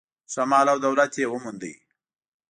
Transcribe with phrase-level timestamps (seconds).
[0.31, 1.63] ښه مال او دولت یې وموند.